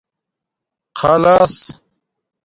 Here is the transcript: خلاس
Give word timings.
خلاس 0.99 1.53